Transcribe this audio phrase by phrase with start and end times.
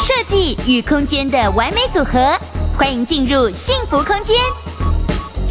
[0.00, 2.34] 设计与空间的完美组合，
[2.76, 4.36] 欢迎进入幸福空间，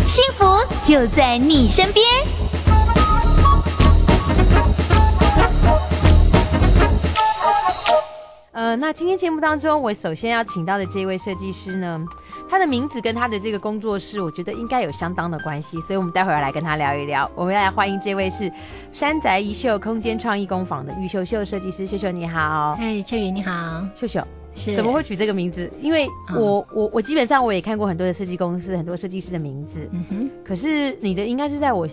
[0.07, 0.45] 幸福
[0.81, 2.05] 就在你身边。
[8.51, 11.99] 呃，那今天节目当中，我首先要请到的这位设计师呢，
[12.49, 17.29] 他的名字跟他的这个工作室，我觉得应该有相当的关系，所以我们待会儿来跟他聊一聊。
[17.35, 18.51] 我们来欢迎这位是
[18.91, 22.77] 山宅一秀空间创意工坊的玉秀秀设计师，秀秀你好。
[22.79, 24.21] 哎，倩宇你好，秀秀
[24.55, 25.71] 是怎么会取这个名字？
[25.81, 31.87] 因为我、嗯、我我基本上我也看过很多的设计公司，很多设计师的名字，嗯哼，可是你的应该是在我。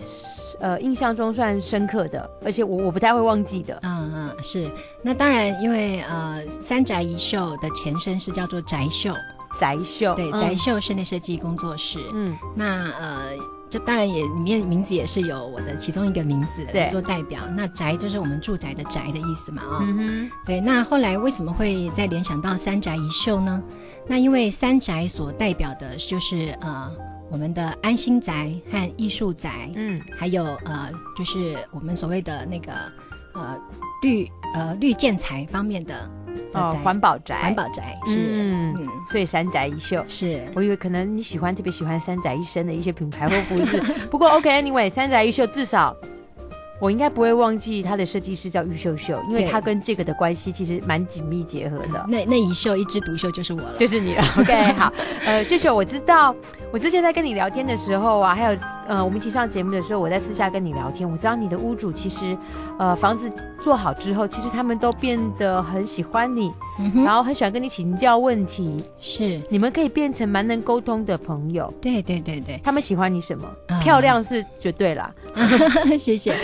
[0.61, 3.77] 呃，印象中算深刻的，而且我我不太会忘记的。
[3.83, 4.71] 嗯嗯，是。
[5.01, 9.13] 那当然，因为呃，山宅一秀的前身是叫做宅秀，
[9.59, 11.99] 宅秀对，宅秀室内设计工作室。
[12.13, 13.31] 嗯，那呃，
[13.69, 17.41] 就当然也里面名字也是有我的其中一个名字来做代表。
[17.55, 19.79] 那宅就是我们住宅的宅的意思嘛，啊、哦。
[19.81, 20.31] 嗯哼。
[20.45, 23.61] 对，那后来为什么会再联想到三宅一秀呢？
[24.07, 26.91] 那因为三宅所代表的就是呃。
[27.27, 32.71] 我们的安心宅和艺术宅，嗯，还有呃，就是我们所谓的那个
[33.33, 33.57] 呃
[34.03, 36.07] 绿呃绿建材方面的，
[36.53, 45.95] 的哦，环保宅，环保宅是，嗯，嗯，所以三宅一秀是，我以为可能你喜欢特别喜欢三宅一生的一些品牌或服饰， 不过 OK，Anyway，三宅一秀至少。
[46.77, 52.05] 我应该不会忘记他的设计师叫玉秀秀，因为他跟这个的关系其实蛮紧密结合的。
[52.05, 54.23] 那那一秀一枝独秀就是我了，就是你了。
[54.37, 54.93] OK，好，
[55.25, 56.35] 呃，秀秀，我知道，
[56.73, 62.37] 我之前在跟你聊天的时候啊，还有呃，我们一起上节目的时候，我在私下跟你聊天，我知道你的屋主其实，
[62.77, 71.73] 呃，房子做好之后，其实他们都变得很喜欢你，嗯、然后很喜欢跟你请教问题，是，你们可以变成蛮能沟通的朋友。
[71.81, 73.47] 对对对对，他们喜欢你什么？
[73.67, 75.13] 嗯、漂亮是绝对啦。
[75.97, 76.35] 谢谢。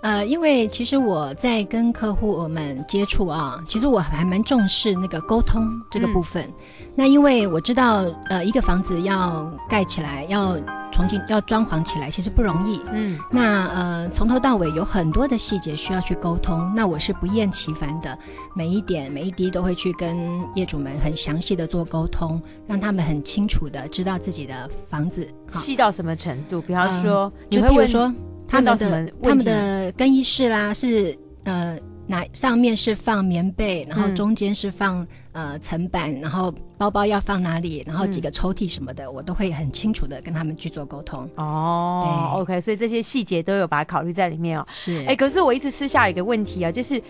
[0.00, 6.42] 呃，因为其实我在跟客户们接触啊，其实我还蛮重视那个沟通这个部分。
[6.44, 6.52] 嗯、
[6.96, 10.56] 那因为我知道，呃，一个房子要盖起来，要
[10.92, 12.80] 重新要装潢起来，其实不容易。
[12.92, 13.18] 嗯。
[13.30, 16.72] 那呃，从头到尾有很多的细节需要去沟通。
[16.76, 18.16] 那我是不厌其烦的，
[18.54, 20.16] 每一点每一滴都会去跟
[20.54, 26.60] 业主们很详细的做沟通，让他们很清楚的知道自己的房子细到什么程度。
[26.60, 28.14] 比方说，呃、就比如说。
[28.48, 31.74] 他们的他们的更衣室啦，是呃，
[32.06, 41.28] 哪上面是放棉被，然后中间是放、嗯、呃层板，然后包包要放哪里，然后几个抽屉什么的，嗯、我都会很清楚的跟他们去做沟通。
[41.36, 44.66] 哦，OK，所以这些细节都有把它考虑在里面哦。
[44.68, 47.02] 是，哎、欸，可是我一直私下有一个问题啊，就是。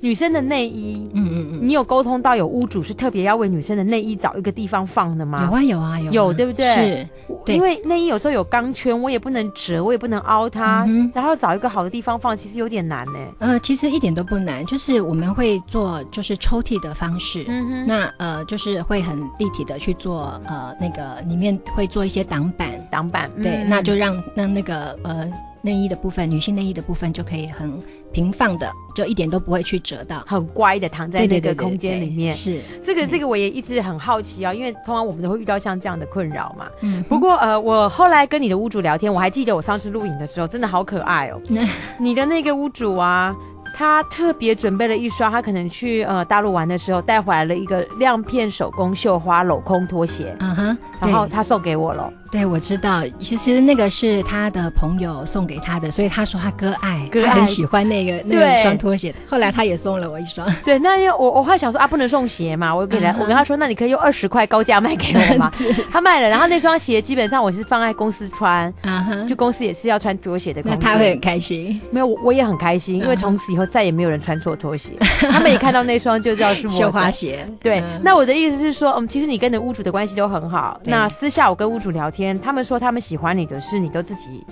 [0.00, 5.48] 女生的内衣，嗯嗯嗯，你有沟通到有屋主是特别要为女生的内衣找一个地方放的吗？
[5.48, 6.74] 有啊有啊有，有对不对？
[6.74, 7.08] 是，
[7.44, 13.18] 对，因为内衣有时候有钢圈，我也不能折，我也不能凹它，嗯、然后找一个好的地方放，其实有点难呢。
[13.38, 25.28] 呃，其实一点都不难，就是我们会做就是抽屉的方式，嗯哼，那呃就是会很立体的去做，呃那个里面会做一些挡板，挡板，对，嗯、那就让让那个呃。
[25.66, 27.78] 内衣的部分，女性内衣的部分就可以很
[28.12, 32.32] 平放的，就一点都不会去折到，很乖的躺在那个空间里面。
[32.32, 36.68] 是这个，这个我也一直很好奇啊，因为通常我们都会遇到像这样的困扰嘛。
[36.80, 41.40] 嗯，不过呃，我后来跟你的屋主聊天，我还记得我上次录影的时候，真的好可爱哦。
[41.98, 43.36] 你的那个屋主啊。
[43.78, 52.10] 他特别准备了一双，他可能去呃大陆玩的时候带回来了一个亮片手工绣花镂空拖鞋，嗯哼，然后他送给我了。
[52.36, 59.14] 对，我知道，其实那个是他的朋友送给他的，所以他说他割爱，割爱，他很喜欢那个那个双拖鞋。
[59.26, 60.46] 后来他也送了我一双。
[60.62, 63.20] 对，那因为我我后来想说啊，不能送鞋嘛，我给他，uh.
[63.20, 65.50] 我跟他说，那你可以用二十块高价卖给我吗？
[65.90, 71.80] 他卖了，然后那双鞋基本上我是放在公司穿，嗯，就公司也是要穿拖鞋的公司，那他会很开心。
[71.90, 74.92] 没有，我我也很开心，因为从此以后再也没有人穿错拖鞋，
[75.32, 77.48] 他们一看到那双就知道是 绣花鞋。
[77.62, 80.78] 对、嗯，那我的意思是说，嗯，其实你跟你的屋主的关系都很好。
[80.84, 83.02] 那私下我跟屋主聊天，他们说他们。
[83.06, 84.44] 喜欢你的事你都自己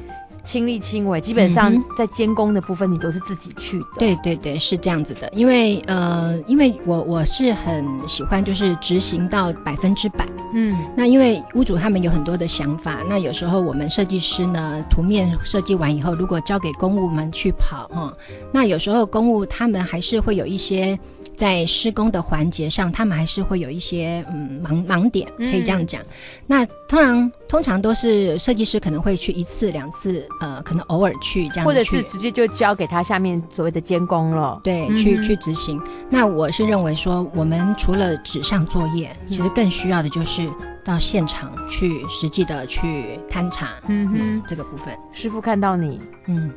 [0.45, 3.87] 亲力亲为，基本上在监工的部分你都是自己去的。
[3.99, 5.29] 对对对，是这样子的。
[5.33, 10.25] 因为呃，因为我我是很喜欢就是执行到百分之百。
[10.53, 18.15] 嗯，那因为屋主他们有很多的想法，那有时候我们设计师呢，图面设计完以后，如果交给公务们去跑哈，
[18.53, 20.97] 那有时候公务他们还是会有一些。
[21.37, 26.01] 在施工的环节上，他们还是会有一些嗯盲盲点，可以这样讲。
[26.03, 26.07] 嗯、
[26.47, 34.61] 那通常通常都是设计师可能会去一次两次，呃，可能偶尔去这样，或者是直接就交给他下面所谓的监工了。
[34.63, 35.81] 对，嗯、去去执行。
[36.09, 40.49] 那我是认为说，我们除了纸上作业，其实更需要的就是
[40.85, 43.71] 到现场去实际的去勘察。
[43.89, 46.53] 嗯哼，这个部分，师傅看到你，嗯。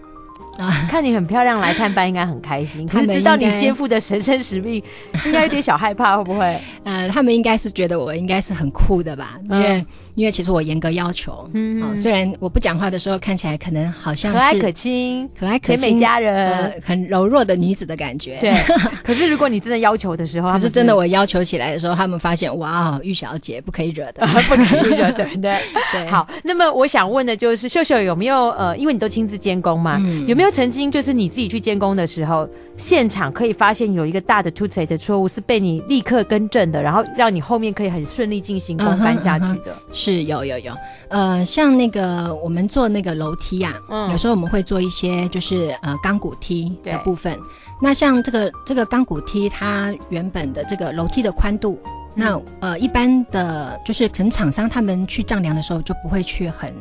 [0.62, 2.88] 啊，看你很漂亮来探班，应该很开心。
[2.89, 4.81] 可是知道你肩负的神圣使命，
[5.25, 6.59] 应该有点小害怕，会不会？
[6.83, 9.38] 呃，他们应该是觉得我应该是很酷的吧？
[9.44, 9.86] 因为、嗯、
[10.17, 18.39] 因为其实我严格要求，嗯、哦，虽然我不讲话的时候看起来可能好像是可爱可亲、可爱可亲、甜美佳人、呃，很柔弱的女子的感觉。
[18.41, 18.51] 对。
[19.05, 25.61] 可是如果你真的要求的时候，可是真的我要求起来的时候，他们发现哇，玉小姐不可以惹的，不可以惹的， 对对
[25.93, 26.07] 对。
[26.07, 39.77] 好，那么我想问的就是秀秀有没有呃，因为你都亲自监工嘛，嗯、有没有曾经就是你自己去监工的时候，现场可以发现有一个大的凸槌的错误是被你立刻更正的，然后让你后面可以很顺利进行工班下去的？
[40.07, 40.74] 是有有有，
[41.09, 47.38] 呃，像那个我们做那个楼梯啊，嗯、有时候我们会做一些就是呃钢骨梯的部分。
[47.81, 51.77] 那像这个这个钢骨梯，它原本的这个楼梯的宽度，
[52.15, 56.74] 那呃一般的就是可能厂商他们去丈量的时候就不会去很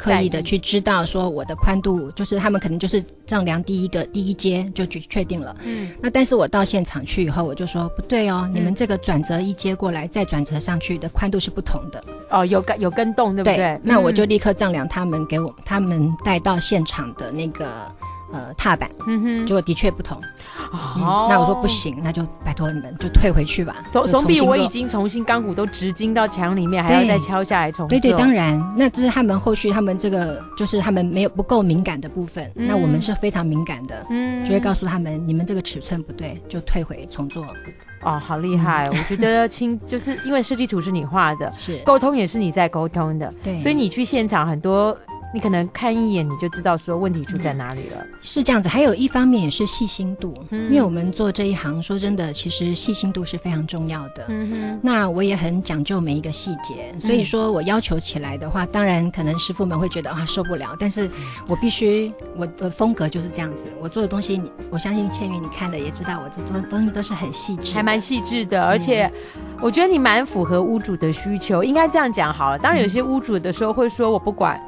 [0.00, 5.54] 刻意的去知道说我的宽度，就是他们可能就是丈量第一个第一阶就去确定了。
[5.62, 5.90] 嗯。
[6.00, 12.02] 那但是我到现场去以后，我就说不对哦，嗯、你们这个转折一阶过来再转折上去的宽度是不同的。
[12.30, 13.56] 哦，有跟有跟动对不对？
[13.56, 13.80] 对。
[13.82, 17.66] 那我就立刻丈量他们给我他们带到现场的那个。
[18.32, 20.16] 呃，踏板，嗯哼，结果的确不同。
[20.72, 23.76] 哦、嗯，那我说不行，那就拜托你们就退回去吧。
[23.92, 27.88] 总总比我已经重新钢骨都直进到墙里面，还要再敲下来重。
[27.88, 32.48] 对对，当然，那这是他们后续他们这个就是他们没有不够敏感的部分。
[32.54, 37.44] 嗯、那我们是非常敏感的，嗯，就会告诉他们，你们这个尺寸不对，就退回重做。
[38.02, 38.88] 哦，好厉害！
[38.88, 44.96] 嗯、我觉得 亲，就是因为设计图是你画的，是沟通也是你在沟通的，对，所以你去现场很多。
[45.32, 47.98] 你可能看一眼你就知道说问题出在哪里了。
[48.00, 48.68] 嗯，是这样子。
[48.68, 54.26] 还有一方面也是细心度，嗯，因为我们做这一行，说真的，其实细心度是非常重要的。
[54.28, 54.80] 嗯哼。
[54.82, 61.08] 那我也很讲究每一个细节，所以说我要求起来的话，当然可能师傅们会觉得啊受不了，但是
[61.46, 63.64] 我必须，我我的风格就是这样子。
[63.80, 69.10] 我做的东西，你我相信倩云你看了也知道，我这做的东西都是很细致，还蛮细致的，而且
[69.60, 72.58] 我觉得你蛮符合屋主的需求，应该这样讲好了。
[72.58, 74.60] 当然有些屋主的时候会说我不管。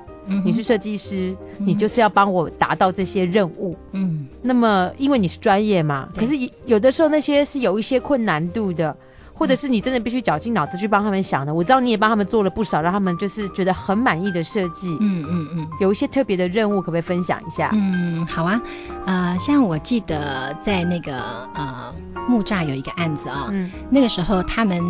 [0.44, 3.76] 你是设计师，嗯、你就是要帮我达到这些任务。
[3.92, 6.32] 嗯，那么因为你是专业嘛，可是
[6.64, 8.96] 有的时候那些是有一些困难度的。
[9.42, 14.96] 或者是你真的必须绞尽脑汁去帮他们想的，我知道你也帮他们做了不少，让他们就是觉得很满意的设计。
[15.00, 17.70] 嗯嗯嗯，有一些特别的任务，可不可以分享一下？
[17.72, 18.62] 嗯，好啊。
[19.04, 21.18] 呃，像我记得在那个
[21.56, 21.92] 呃
[22.28, 24.80] 木栅有一个案子啊、哦，嗯，那个时候他们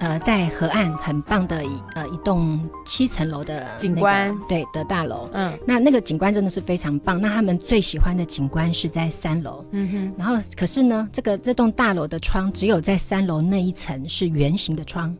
[0.00, 7.20] 呃在河岸很棒的一呃一栋七层楼的、那个、景观，对的大楼，嗯，那那个景观真的是非常棒。
[7.20, 13.99] 那他们最喜欢的景观是在三楼，嗯哼，然后可是呢，这个这栋大楼的窗只有在三楼那一层。
[14.08, 15.14] 是圆形的窗，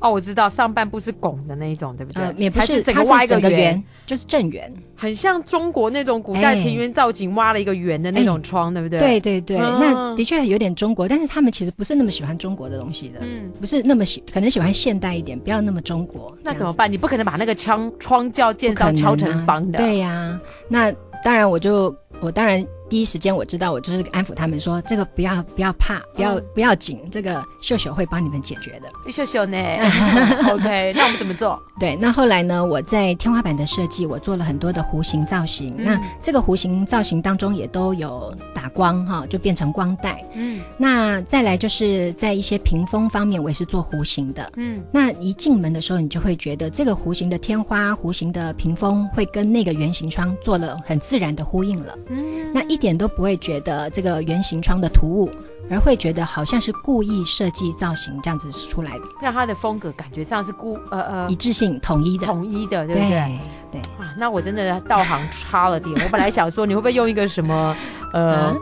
[0.00, 2.22] 哦，我知道上半部是拱的那一种，对不对？
[2.22, 8.98] 呃，也不是，整个挖一个圆，就是正圆，很像中国那种古代庭园造景挖了一个圆的那种窗，对不对？
[8.98, 16.36] 对对对，那的确有点中国，但是他们其实不是那么喜欢中国的东西的，嗯，不是那么喜，可能喜欢现代一点，不要那么中国。
[16.42, 16.90] 那怎么办？
[16.90, 20.38] 你不可能把那个窗窗叫建造敲成方的，对呀。
[20.68, 20.92] 那
[21.22, 22.64] 当然，我就我当然。
[22.94, 29.10] 第一时间我知道，我就是安抚他们说，这个不要不要怕，不要不要紧，这个秀秀会帮你们解决的。
[29.10, 29.58] 秀秀呢？
[30.48, 31.60] OK，那我们怎么做？
[31.80, 32.64] 对，那后来呢？
[32.64, 35.74] 我在天花板的设计，我做了很多的弧形造型。
[35.76, 40.24] 嗯、那这个弧形造型当中也都有打光哈，就变成光带。
[40.32, 44.52] 嗯，那再来就是在一些屏风方面，我也是做弧形的。
[44.54, 51.98] 嗯，那一进门的时候，你就会觉得这个弧形的天花、弧形的屏风会跟那个圆形窗做了很自然的呼应了。
[52.06, 52.62] 嗯，那。
[52.66, 55.30] 一点都不会觉得这个圆形窗的突兀，
[55.70, 63.08] 而会觉得好像是故意设计造型这样子出来的，让它的风格感觉上是固呃呃一致性统一的，统一的，对不对？
[63.08, 63.40] 对，
[63.72, 65.98] 对啊，那我真的道行差了点。
[66.04, 67.74] 我本来想说你会不会用一个什么
[68.12, 68.50] 呃。
[68.50, 68.60] 嗯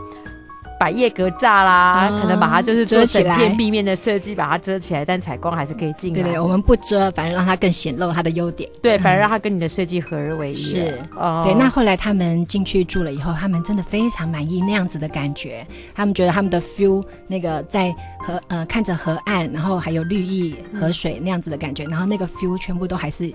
[0.83, 6.21] 百叶格栅啦，嗯、可能把它就是做整片壁面的设计，把它遮起来，但采光还是可以进来。
[6.21, 8.69] 对对，我们不遮，反而让它更显露它的优点。
[8.81, 10.61] 对，反而让它跟你的设计合而为一。
[10.61, 11.53] 是，哦、对。
[11.53, 15.65] 那后来他们进去住了以后，他们真的非常满意那样子的感觉。
[15.95, 23.33] 他们觉得他们的 feel 那个在河呃看着河岸，然后还有绿意河水那样子的感觉，嗯、然后那个 feel 全部都还是。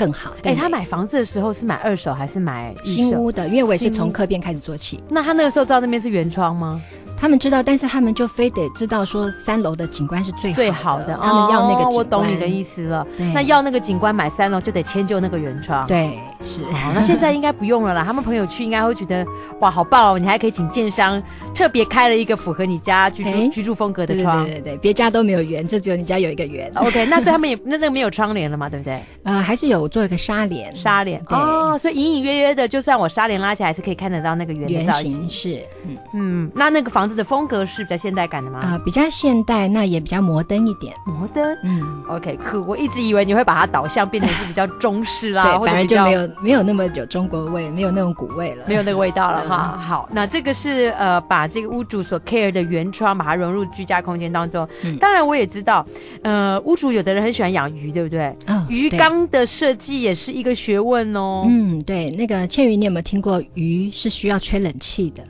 [0.00, 0.30] 更好。
[0.44, 3.46] 哎、欸，他买房子的时候是买二手还是买新屋的？
[3.48, 4.98] 因为我也是从客变开始做起。
[5.10, 6.80] 那他那个时候知道那边是原窗吗？
[7.18, 11.92] 他们知道，但是他们就非得知道说三楼的景观是最好，最好的他们要那个景观。
[11.92, 13.06] 哦，我懂你的意思了。
[13.34, 15.86] 那要那个景观，买三楼就得迁就那个原创。
[15.86, 16.62] 对，是。
[16.62, 18.02] 哦，那现在应该不用了啦。
[18.02, 19.22] 他们朋友去应该会觉得，
[19.60, 20.18] 哇，好棒哦！
[20.18, 21.22] 你还可以请建商
[21.54, 24.42] 特别开了一个符合你家居住居住风格的窗。
[24.46, 26.72] 对对对，别家都没有圆，就只有你家有一个圆。
[26.76, 28.98] OK，那所以他们也那那个没有窗帘了嘛，对不对？
[29.24, 31.22] 呃，还是有做一个纱帘，纱帘。
[31.28, 35.28] 哦，所以隐隐约约的，就算我纱帘拉起来，还是可以看得到那个圆的造型。
[35.28, 36.50] 是，嗯嗯。
[36.54, 37.84] 那那个房子的风格是？
[37.90, 38.60] 比较现代感的吗？
[38.60, 40.94] 啊、呃，比较现代，那也比较摩登一点。
[41.04, 49.76] 摩登，嗯，OK，可我一直以为你会把它导向变成是比较中式啦，对，反而就没有没有那么有中国味，没有那种古味了，没有那个味道了哈。
[49.76, 54.68] 好，那这个是呃，把这个屋主所 care 的原创，把它融入居家空间当中。
[54.84, 55.84] 嗯、当然，我也知道，
[56.22, 58.36] 呃，屋主有的人很喜欢养鱼，对不对？
[58.46, 61.44] 哦、鱼缸的设计也是一个学问哦。
[61.46, 65.22] 嗯，对，那个倩云，你有没有听过鱼是需要吹冷气的？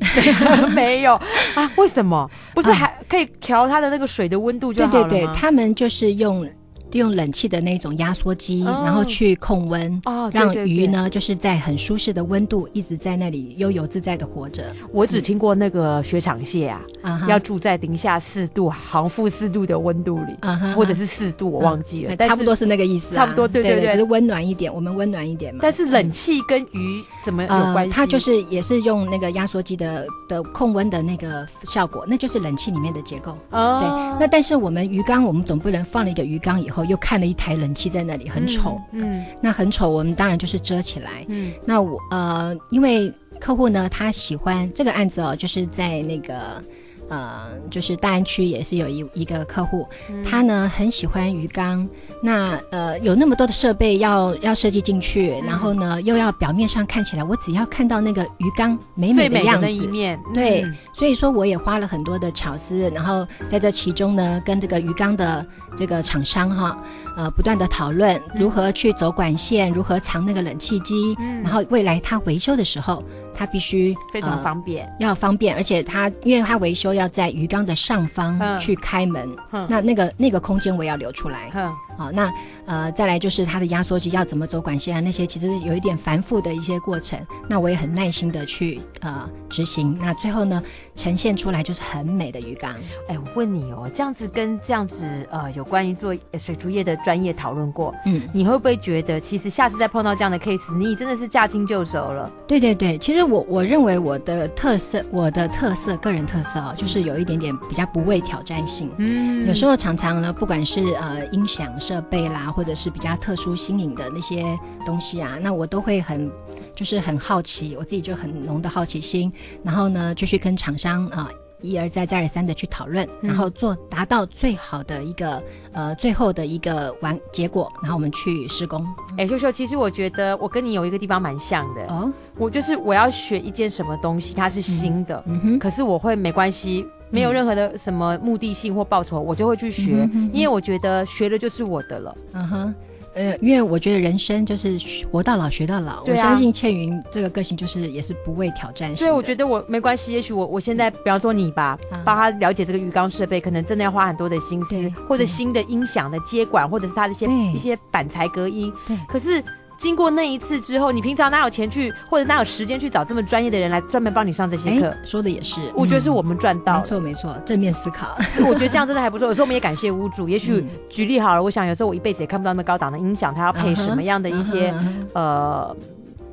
[0.74, 1.14] 没有
[1.54, 1.70] 啊？
[1.76, 2.30] 为什么？
[2.54, 4.92] 不是还可以调它的那个水的温度就好？
[4.92, 6.48] 对对对，他们就是用。
[6.92, 14.74] 用冷气的那种压缩机，哦、然后去控温，哦，让鱼呢就是在很舒适的温度，一直在那里悠游自在的活着。
[14.92, 25.60] 我只听过那个雪场蟹啊，嗯、要住在零下四度，好像负四度的温度里，嗯、或者是四度，我忘记了，嗯、差不多是那个意思，啊，差不多，对对对，对，只是温暖一点，我们温暖一点嘛。
[25.62, 27.90] 但是冷气跟鱼怎么有关系？
[27.90, 33.36] 呃、它就是也是用那个压缩机的的控温的那个效果，那就是冷气里面的结构。
[33.50, 34.20] 哦，对。
[34.20, 37.58] 那但是我们鱼缸，我们总不能放了一个鱼缸以后又看了一台。
[37.58, 46.62] 冷气在那里很丑，嗯，嗯，那很丑，我们当然就是遮起来，嗯，那我呃，因为客户呢，他喜欢这个案子哦，就是在那个。
[47.08, 51.88] 呃，就是大安区也是有一一个客户，嗯、他呢很喜欢鱼缸，
[52.22, 65.46] 那呃有那么多的设备要要设计进去，嗯、然后呢又要表面上看起来，我只要看到那个鱼缸美美的样子，一面，对，嗯、所以说我也花了很多的巧思，然后在这其中呢，跟这个鱼缸的
[65.76, 66.78] 这个厂商哈，
[67.16, 73.02] 呃不断的讨论如何去走管线，嗯、如何藏那个冷气机，嗯、然后未来他维修的时候。
[73.38, 81.50] 它必须非常方便，呃，要方便，而且它因为它维修要在鱼缸的上方去开门，嗯、那那个那个空间我也要留出来。
[81.54, 82.32] 嗯好，那
[82.64, 85.00] 呃，再来就是它的压缩机要怎么走管线啊？
[85.00, 89.98] 那些其实有一点繁复的一些过程，那我也很耐心的去呃执行。
[90.00, 90.62] 那最后呢，
[90.94, 92.72] 呈现出来就是很美的鱼缸。
[93.08, 102.30] 哎，我问你哦，这样子跟这样子呃，有关于做水族业的专业讨论过，嗯，你会不会觉得其实下次再碰到这样的 case，你真的是驾轻就熟了？
[102.46, 108.88] 对对对，其实我我认为我的特色，我的特色，个人特色哦，就是有一点点比较不畏挑战性。
[108.98, 111.66] 嗯，有时候常常呢，不管是呃音响。
[111.88, 114.44] 设备啦，或者是比较特殊新颖的那些
[114.84, 116.30] 东西啊，那我都会很，
[116.76, 121.30] 就是很好奇，我自己就很浓的好奇心，然后呢，就去跟厂商啊
[121.62, 125.42] 一而再再而三的去讨论，然后做达到最好的一个
[125.72, 128.86] 呃最后的一个完结果，然后我们去施工。
[129.16, 136.86] 哎，秀秀，其实我觉得我跟你有一个地方蛮像的哦，我就是我要学一件什么东西，它是新的，嗯哼，可是我会没关系。
[137.10, 142.16] 没有任何的什么目的性或报酬，我就会去学，嗯哼哼，因为我觉得学了就是我的了。
[142.32, 142.74] 嗯哼，
[143.14, 144.78] 呃，因为我觉得人生就是
[145.10, 145.92] 活到老学到老。
[145.92, 148.98] 啊，我相信倩云这个个性就是也是不畏挑战性。
[148.98, 158.72] 所以我觉得我没关系，也许我我现在比方说你吧，嗯、帮他了解这个鱼缸设备，可能真的要花很多的心思，或者新的音响的接管，或者是他的一些对一些板材隔音。
[158.86, 159.42] 对，可是。
[159.78, 164.92] 经过那一次之后，你平常哪有钱去，或者哪有时间去找这么专业的人来专门帮你上这些课？
[165.04, 166.78] 说的也是，我觉得是我们赚到。
[166.80, 168.18] 没错没错，正面思考。
[168.44, 169.28] 我觉得这样真的还不错。
[169.28, 170.28] 有时候我们也感谢屋主。
[170.28, 174.74] 也许举例好了，我想有时候我一辈子也看不到那么高档的音响，它要配什么样的一些
[175.14, 175.74] 呃，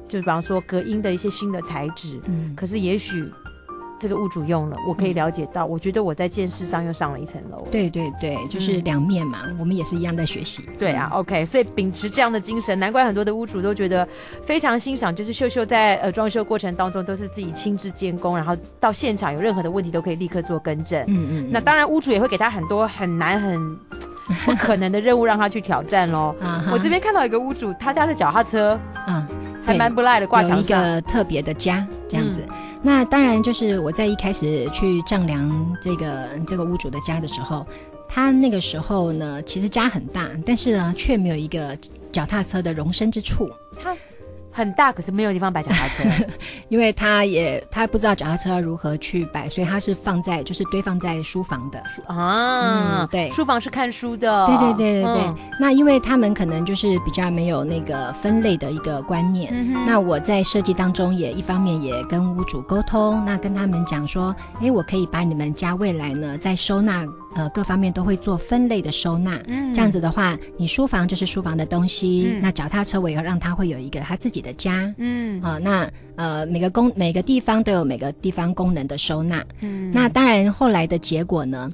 [0.07, 2.19] 就是比方说隔音的一些新的材质。
[2.25, 3.31] 嗯，可是也许。
[4.07, 7.67] 这个屋主用了，我可以了解到，嗯、我觉得我在见识上又上了一层楼。
[7.71, 10.63] 对对对，就是两面嘛，嗯、我们也是一样在学习。
[10.77, 14.07] 对啊，OK，所以秉持这样的精神，难怪很多的屋主都觉得
[14.45, 21.01] 非常欣赏，就是秀秀在呃装修过程当中都是自己亲自监工，然后到现场有任何的问题都可以立刻做更正。
[21.07, 21.50] 嗯，嗯嗯。
[21.51, 23.75] 那当然，屋主也会给他很多很难很
[24.45, 26.35] 不可能的任务让他去挑战喽。
[26.71, 29.25] 我这边看到一个屋主，他家的脚踏车，嗯，
[29.65, 32.41] 还蛮不赖的，挂墙上有一个特别的家这样子。
[32.47, 37.65] 嗯那当然，就是我在一开始去丈量这个这个屋主的家的时候，
[38.08, 41.75] 他那个时候呢，其实家很大，但是呢，却没有一个
[42.12, 43.50] 脚踏车的容身之处。
[44.55, 46.25] 很大，可是没有地方摆脚踏车，
[46.69, 51.83] 因为他也他不知道脚踏车要如何去摆，所以他是放在就是堆放在书房的。
[52.07, 55.35] 啊、嗯，对，书房是看书的，对对对对对、嗯。
[55.59, 67.05] 那因为他们可能就是比较没有那个分类的一个观念，嗯、那我在设计当中也一方面也跟屋主沟通，那跟他们讲说，哎，我可以把你们家未来呢在收纳。
[67.36, 81.70] 呃，各方面都会做分类的收纳，嗯，这样子的话，你书房就是书房的东西，嗯、那脚踏车我也要让他会有一个他自己的家，嗯，啊、呃，那呃每个功每个地方都有每个地方功能的收纳，嗯，那当然后来的结果呢，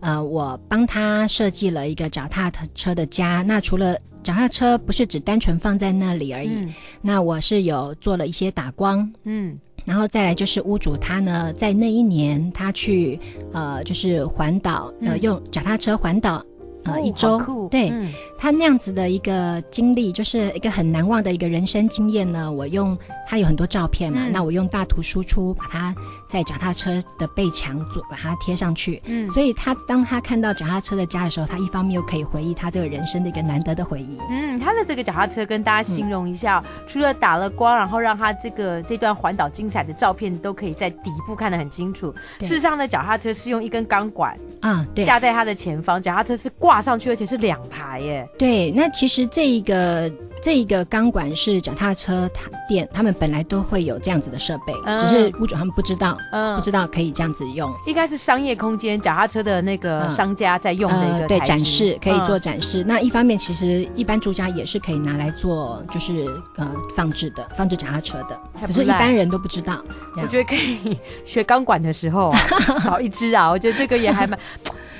[0.00, 9.56] 呃，我帮他设计了一个脚踏车的家，那除了脚踏车不是只单纯放在那里而已，嗯、那我是有做了一些打光，嗯。
[9.86, 13.18] 然后再来就是屋主他呢，在那一年他去
[13.52, 16.44] 呃，就是环岛，呃，用脚踏车环岛。
[16.86, 22.50] 呃，一周，对、嗯、他那样子的一个经历，就是一个很难忘的一个人生经验呢。
[22.50, 25.94] 我用他有很多照片嘛，嗯、那我用大图输出，把它
[26.28, 29.02] 在脚踏车的背墙做，把它贴上去。
[29.06, 34.16] 嗯，所以他当他看到脚踏车的家的时候，他一方面又可以回忆他这个人生的一个难得的回忆。
[34.30, 42.14] 嗯，他的这个脚踏车跟大家形容一下，嗯、除了打了光，然后让他这个这段环岛精彩的照片都可以在底部看得很清楚。
[42.40, 46.75] 事实上的脚踏车是用一根钢管啊，对，架在他的前方，脚踏车是挂。
[46.76, 48.28] 挂上去，而且是两排耶。
[48.38, 52.30] 对，那其实这一个这一个钢管是脚踏车
[52.68, 57.72] 店，他们本来都会有这样子的设备，嗯、只是屋主他们不知道，嗯，不知道可以这样子用。
[57.86, 62.86] 应该是商业空间，脚踏车的那个商家在用的一个、呃、对展示，可以做展示、嗯。
[62.86, 69.82] 那一方面，其实一般住家也是可以拿来做，就是呃放置的，放置脚踏车的，只是一般人都不知道。
[70.20, 72.30] 我觉得可以学钢管的时候
[72.84, 74.38] 少一只啊，我觉得这个也还蛮。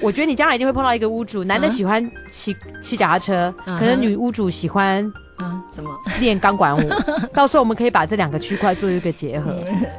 [0.01, 5.13] 我觉得你将来一定会碰到一个屋主，男的喜欢骑骑脚踏车，可能女屋主喜欢。
[5.39, 6.91] 嗯，怎么练钢管舞？
[7.35, 9.51] 到时候我们可以把这两个区块做一个结合。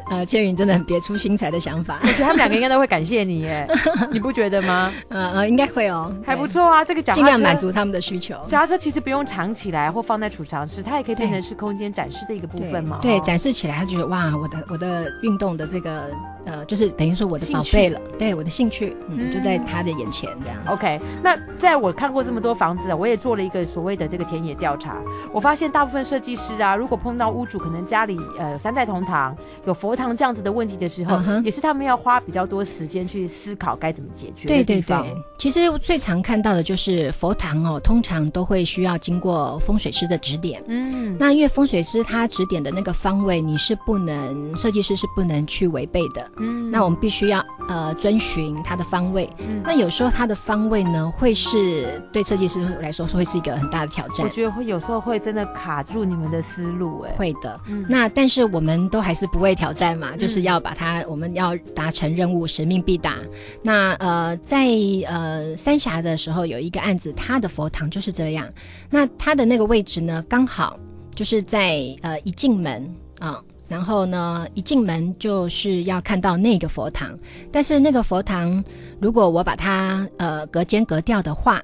[0.10, 2.00] 嗯、呃，千云真的很别出心裁的想法。
[2.02, 3.68] 我觉得他们两个应该都会感谢你耶，
[4.12, 4.92] 你不觉得吗？
[5.10, 6.84] 呃呃，应该会哦，还不错啊。
[6.84, 8.34] 这个脚踏量满足他们的需求。
[8.48, 12.98] 脚踏车其实不用藏起来或放在储藏室，它也可以变成是空间展示的一个部分嘛。
[13.04, 16.10] 对，对展示起来，他觉得哇，我的我的运动的这个
[16.48, 18.00] 呃，就是等于说我的宝贝了。
[18.18, 20.58] 对，我的兴趣，嗯，嗯就在他的眼前这样。
[20.68, 25.02] OK，那在我看过这么多房子，我也做了一个所谓的这个田野调查。
[25.34, 29.36] 我发现大部分设计师啊，如果碰到屋主可能家里呃三代同堂
[29.66, 31.44] 有佛堂这样子的问题的时候，uh-huh.
[31.44, 34.48] 也是他们要花比较多时间去思考该怎么解决。
[34.48, 40.64] 对对对，其实最常看到的就是佛堂哦，通常都会需要经过风水师的指点。
[40.68, 46.26] 嗯，那因为风水师他指点的那个方位，你是不能设计师是不能去违背的。
[46.40, 49.30] 嗯，那我们必须要呃遵循它的方位。
[49.40, 54.26] 嗯，那有时候它的方位呢，会是对设计师来说是会是一个很大的挑战。
[54.26, 55.48] 我觉得会有时候会真的。
[55.58, 57.60] 卡住你们的思路，哎，会的。
[57.68, 63.16] 嗯，那但是我们都还是不畏挑战嘛，嗯，就是要把它，我们要达成任务，使命必达。
[63.64, 64.68] 那呃，在
[65.08, 68.48] 呃三峡的时候有一个案子，它的佛堂就是这样。
[68.90, 70.78] 那它的那个位置呢，刚好
[71.16, 72.88] 就是在呃一进门
[73.20, 77.18] 啊，然后呢一进门就是要看到那个佛堂，
[77.52, 78.64] 但是那个佛堂
[79.00, 81.64] 如果我把它呃隔间隔掉的话。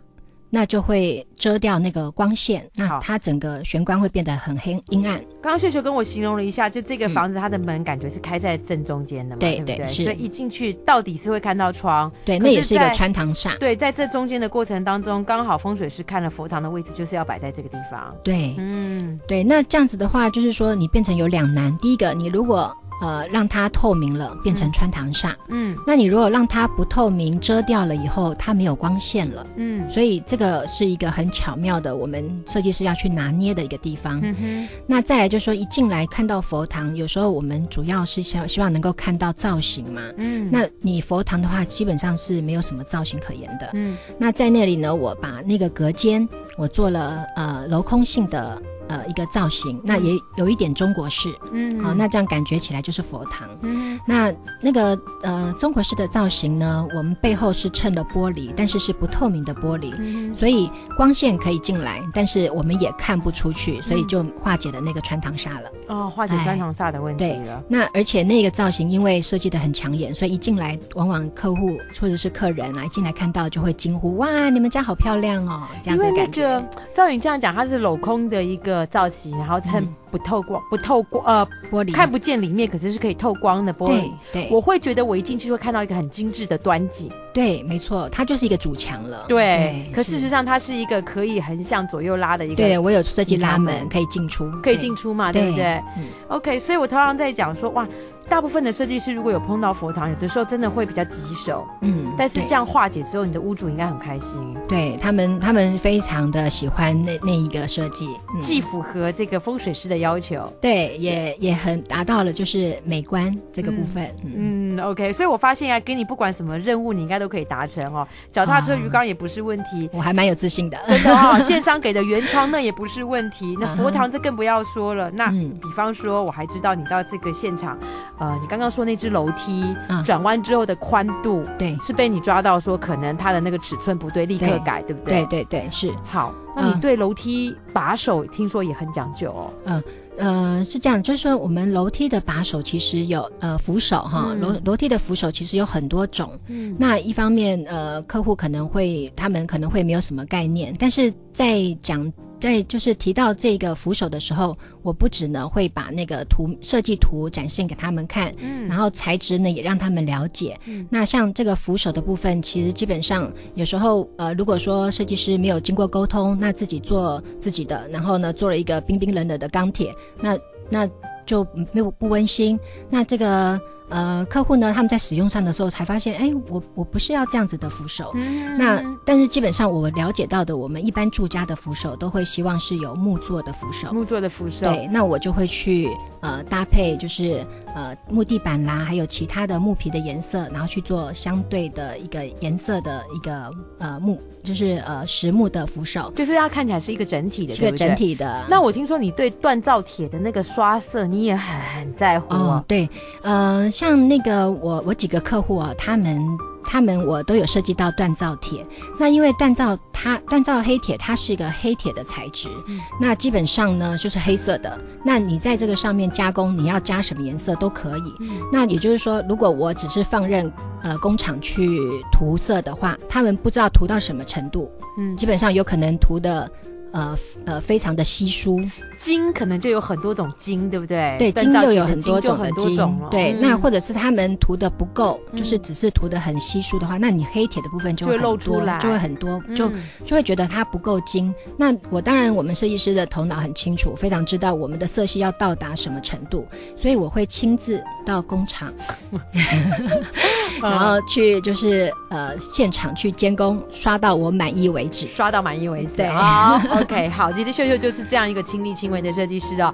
[0.55, 5.17] 那就会遮掉那个光线，那它整个玄关会变得很黑阴暗。
[5.41, 9.91] 刚刚秀秀跟我形容了一下，就这个房子它的门感觉是开在正中间的嘛，对、嗯、对不对？
[9.91, 13.57] 所以一进去到底是会看到窗，对，那也是一个穿堂煞。
[13.57, 18.15] 对，在这中间的过程当中，刚好风水师看了佛堂的位置，就是要摆在这个地方。
[18.23, 19.43] 对，嗯，对。
[19.43, 21.75] 那这样子的话，就是说你变成有两难。
[21.79, 22.71] 第一个，你如果
[23.03, 25.35] 呃，让它透明了，变成穿堂煞。
[25.49, 29.45] 嗯，那你如果让它不透明，遮掉了以后，它没有光线了。
[29.57, 34.21] 嗯，所以这个是一个很巧妙的，我们设计师要去拿捏的一个地方。
[34.23, 34.67] 嗯哼。
[34.87, 40.01] 那再来就是说，一进来看到佛堂，有时候我们主要是希希望能够看到造型嘛。
[40.15, 40.47] 嗯。
[40.49, 43.69] 那你佛堂的话，基本上是没有什么造型可言的。
[43.73, 43.97] 嗯。
[44.17, 46.25] 那在那里呢，我把那个隔间，
[46.57, 48.61] 我做了呃镂空性的。
[48.89, 67.29] 呃，一个造型，那也有一点中国式，嗯，好、哦，那这样感觉起来就是佛堂，嗯，那那个呃中国式的造型呢，我们背后是衬了玻璃，但是是不透明的玻璃，嗯，所以光线可以进来，但是我们也看不出去，所以就化解了那个穿堂煞了，哦，化解穿堂煞的问题了。
[67.33, 76.41] 对，那而且那个造型因为设计的很抢眼，所以一进来，往往客户或者是客人啊，一进来看到就会惊呼，哇，你们家好漂亮哦，这样的感觉。
[76.41, 78.72] 因为那个照你这样讲，它是镂空的一个。
[78.73, 84.11] 个造型，然后衬不透光、嗯、不透光呃玻璃，看不见里面，可是是可以透光的玻璃。
[84.31, 87.11] 对，对我会觉得我一进去会看到一个很精致的端景。
[87.33, 89.25] 对，没错，它就是一个主墙了。
[89.27, 92.55] 对，可事实上它是一个可以横向左右拉的一个。
[92.55, 95.65] 对，我有设计拉门，可以进出，可以进出嘛，对，对不对？
[95.97, 97.87] 嗯、OK，所以我通常在讲说哇。
[98.29, 104.57] 大部分的设计师如果有碰到佛堂，有的时候真的会比较棘手，嗯，但是这样化解之后，你的屋主应该很开心。
[104.67, 114.03] 对他们，他们非常的喜欢那那一个设计，嗯，既符合这个风水师的要求，对，也也很达到了就是美观这个部分。
[114.23, 118.07] 嗯，嗯，OK，所以我发现啊，给你不管什么任务，你应该都可以达成哦。
[118.31, 121.39] 脚踏车、鱼缸也不是问题，我还蛮有自信的，真的哦。
[121.45, 125.11] 建商给的原窗那也不是问题，那佛堂这更不要说了。
[125.11, 127.77] 那比方说，我还知道你到这个现场。
[128.23, 135.25] 呃，你刚刚说那只楼梯转弯之后的宽度，对，是被你抓到说可能它的那个尺寸不对，立刻改，对不对？
[135.25, 135.91] 对对对，是。
[136.05, 139.53] 好，那你对楼梯把手听说也很讲究哦。
[139.65, 139.83] 嗯
[140.15, 146.39] 呃，是这样，就是说我们楼梯的把手其实有呃扶手哈，楼楼梯的扶手其实有很多种。
[146.47, 152.09] 嗯，那一方面呃，客户可能会他们可能会没有什么概念，但是在讲。
[152.43, 160.59] 在就是提到这个扶手的时候，我不只呢会把那个图设计图展现给他们看，嗯，然后材质呢也让他们了解。
[160.65, 170.37] 嗯，那像这个扶手的部分，其实基本上有时候呃，如果说设计师没有经过沟通，那自己做自己的，然后呢做了一个冰冰冷冷的钢铁，那
[170.69, 170.89] 那
[171.25, 172.59] 就没有不温馨。
[172.89, 173.57] 那这个。
[173.93, 178.11] 呃，客户呢，他们在使用上的时候才发现，哎，我我不是要这样子的扶手。
[178.15, 183.93] 嗯，那但是基本上我了解到的，我们一般住家的扶手都会希望是有木做的扶手。
[183.93, 184.65] 木做的扶手。
[184.65, 185.87] 对，那我就会去
[186.21, 194.19] 呃搭配，就是呃木地板啦，还有其他的木皮的颜色，然后去做相对的一个颜色的一个呃木。
[194.43, 198.45] 就是呃实木的扶手，就是它看起来是一个整体的，一个整体的。
[198.49, 202.63] 那我听说你对锻造铁的那个刷色你也很在乎哦。
[202.67, 202.87] 对，
[203.21, 206.21] 呃，像那个我我几个客户啊，他们。
[206.65, 208.65] 他们我都有涉及到锻造铁，
[208.99, 214.79] 那因为锻造它锻造黑铁，它是一个黑铁的材质，嗯，那基本上呢就是黑色的。
[215.03, 218.15] 那你在这个上面加工，你要加什么颜色都可以。
[218.19, 221.79] 嗯，那也就是说，如果我只是放任呃工厂去
[222.11, 226.49] 涂色的话，他们不知道涂到什么程度，嗯，基本上有可能涂的。
[226.93, 228.61] 呃呃，非常的稀疏，
[229.03, 231.17] 金可能就有很多种金，对不对？
[231.19, 232.77] 对，金又有很多种的金，
[233.11, 233.33] 对。
[233.33, 239.69] 那或者是他们涂的不够，就是只是涂的很稀疏的话，那你黑铁的部分就会露出来，就会很多，就
[240.05, 241.35] 就会觉得它不够金。
[241.57, 248.73] 那我当然，我们设计师的头脑很清楚，非常知道我们的色系要到达什么程度，所以我会亲自到工厂，
[250.63, 255.91] 然后去就是呃现场去监工，刷到我满意为止，刷到满意为止。
[255.97, 256.63] 对啊。
[256.79, 259.71] OK，好，其实秀秀就是这样一个亲力亲为的设计师哦。